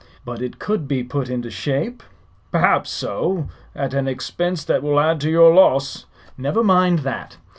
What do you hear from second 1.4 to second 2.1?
shape?"